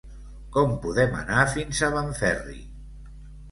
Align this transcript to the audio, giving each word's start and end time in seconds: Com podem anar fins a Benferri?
Com 0.55 0.73
podem 0.85 1.13
anar 1.19 1.45
fins 1.57 1.83
a 1.85 1.93
Benferri? 1.99 2.59